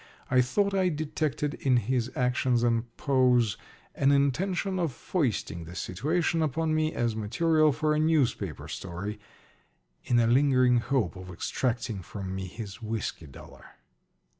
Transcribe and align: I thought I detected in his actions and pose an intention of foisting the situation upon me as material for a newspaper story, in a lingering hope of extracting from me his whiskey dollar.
I 0.31 0.41
thought 0.41 0.73
I 0.73 0.89
detected 0.89 1.53
in 1.53 1.77
his 1.77 2.11
actions 2.15 2.63
and 2.63 2.85
pose 2.97 3.55
an 3.93 4.11
intention 4.11 4.79
of 4.79 4.91
foisting 4.91 5.65
the 5.65 5.75
situation 5.75 6.41
upon 6.41 6.73
me 6.73 6.91
as 6.91 7.15
material 7.15 7.71
for 7.71 7.93
a 7.93 7.99
newspaper 7.99 8.67
story, 8.67 9.19
in 10.03 10.17
a 10.19 10.25
lingering 10.25 10.77
hope 10.77 11.15
of 11.15 11.29
extracting 11.29 12.01
from 12.01 12.33
me 12.33 12.47
his 12.47 12.81
whiskey 12.81 13.27
dollar. 13.27 13.63